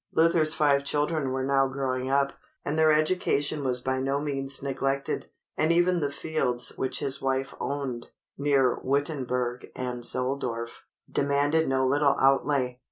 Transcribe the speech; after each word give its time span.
Luther's 0.11 0.55
five 0.55 0.83
children 0.83 1.29
were 1.29 1.43
now 1.43 1.67
growing 1.67 2.09
up, 2.09 2.33
and 2.65 2.75
their 2.75 2.91
education 2.91 3.63
was 3.63 3.81
by 3.81 3.99
no 3.99 4.19
means 4.19 4.63
neglected, 4.63 5.27
and 5.55 5.71
even 5.71 5.99
the 5.99 6.09
fields 6.09 6.75
which 6.75 6.97
his 6.97 7.21
wife 7.21 7.53
owned, 7.59 8.09
near 8.35 8.79
Wittenberg 8.81 9.67
and 9.75 10.01
Zoldorf, 10.01 10.85
demanded 11.07 11.67
no 11.69 11.85
little 11.85 12.15
outlay. 12.19 12.79